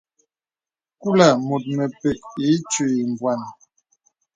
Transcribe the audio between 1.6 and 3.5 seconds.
mèpèk ì itwi bwàn.